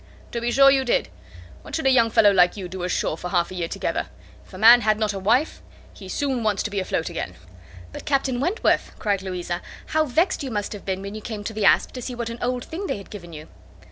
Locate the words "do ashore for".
2.67-3.29